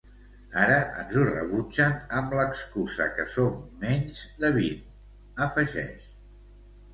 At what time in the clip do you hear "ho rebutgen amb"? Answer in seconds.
1.17-2.33